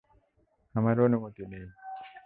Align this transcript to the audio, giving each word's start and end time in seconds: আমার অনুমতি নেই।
আমার 0.75 0.95
অনুমতি 0.99 1.43
নেই। 1.45 1.65